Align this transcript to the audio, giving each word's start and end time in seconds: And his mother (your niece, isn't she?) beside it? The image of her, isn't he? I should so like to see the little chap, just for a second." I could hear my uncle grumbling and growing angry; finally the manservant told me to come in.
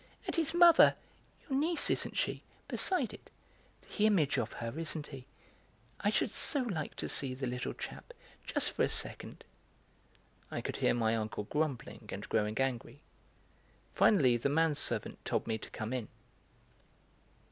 And 0.25 0.35
his 0.35 0.55
mother 0.55 0.95
(your 1.47 1.59
niece, 1.59 1.91
isn't 1.91 2.17
she?) 2.17 2.41
beside 2.67 3.13
it? 3.13 3.29
The 3.83 4.07
image 4.07 4.39
of 4.39 4.51
her, 4.53 4.73
isn't 4.79 5.05
he? 5.05 5.27
I 5.99 6.09
should 6.09 6.31
so 6.31 6.61
like 6.63 6.95
to 6.95 7.07
see 7.07 7.35
the 7.35 7.45
little 7.45 7.75
chap, 7.75 8.11
just 8.43 8.71
for 8.71 8.81
a 8.81 8.89
second." 8.89 9.43
I 10.49 10.59
could 10.59 10.77
hear 10.77 10.95
my 10.95 11.15
uncle 11.15 11.43
grumbling 11.43 12.09
and 12.11 12.27
growing 12.29 12.57
angry; 12.57 13.03
finally 13.93 14.37
the 14.37 14.49
manservant 14.49 15.23
told 15.23 15.45
me 15.45 15.59
to 15.59 15.69
come 15.69 15.93
in. 15.93 16.07